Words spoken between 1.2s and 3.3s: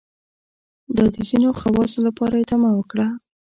ځینو خواصو لپاره ادامه وکړه.